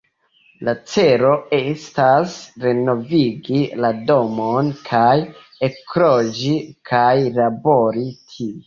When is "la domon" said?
3.85-4.75